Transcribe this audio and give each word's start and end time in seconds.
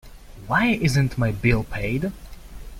Why 0.47 0.69
isn't 0.81 1.19
my 1.19 1.31
bill 1.31 1.63
paid? 1.63 2.11